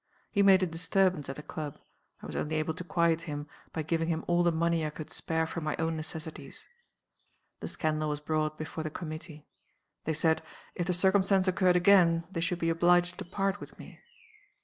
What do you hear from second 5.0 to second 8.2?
spare from my own necessities. The scandal was